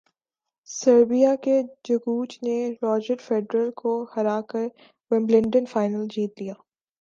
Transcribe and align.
Serbia 0.69 1.33
کے 1.43 1.55
جوکووچ 1.83 2.37
نے 2.43 2.55
راجر 2.83 3.15
فیڈرر 3.19 3.69
کو 3.75 3.93
ہرا 4.15 4.39
کر 4.49 4.67
ومبلڈن 5.11 5.65
فائنل 5.65 6.07
جیت 6.11 6.41
لیا 6.41 6.53